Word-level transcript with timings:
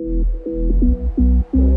Thank 0.00 0.26
you. 1.52 1.69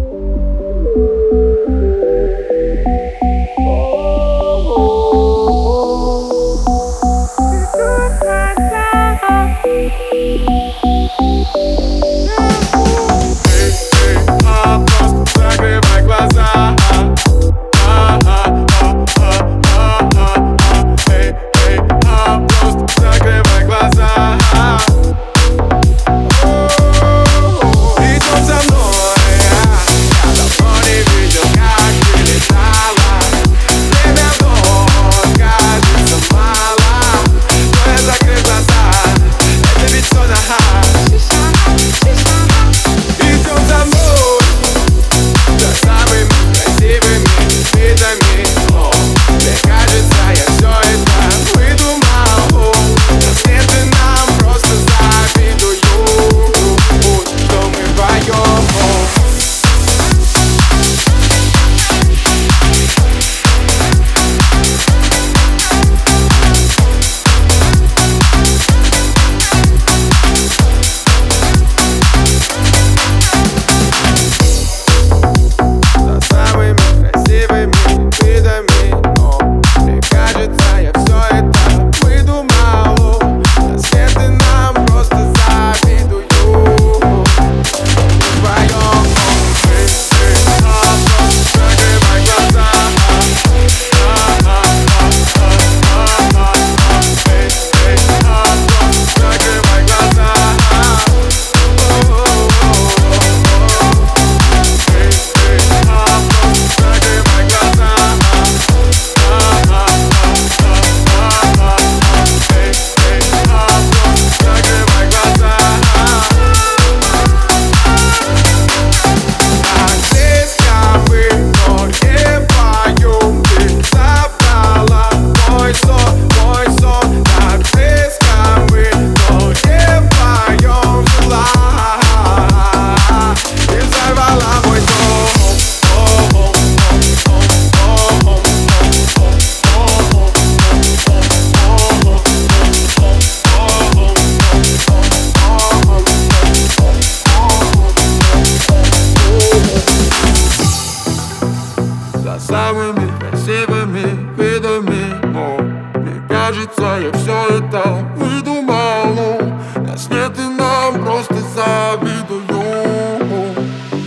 Самыми 152.54 153.10
красивыми 153.20 154.06
видами. 154.38 155.06
Но 155.34 155.58
мне 156.00 156.22
кажется, 156.30 157.00
я 157.02 157.12
все 157.14 157.58
это 157.58 157.82
выдумал. 158.16 159.40
Нас 159.76 160.08
нет 160.10 160.38
и 160.38 160.48
нам 160.62 161.04
просто 161.04 161.34
завидую 161.34 162.44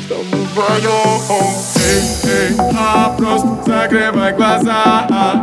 Что 0.04 0.16
мы 0.30 0.38
вдвоем 0.44 1.20
Эй, 1.88 2.02
эй, 2.24 2.56
а, 2.78 3.16
просто 3.18 3.48
закрывай 3.66 4.32
глаза 4.32 5.35